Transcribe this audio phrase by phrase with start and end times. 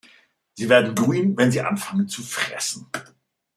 [0.55, 2.87] Sie werden grün, wenn sie anfangen zu fressen.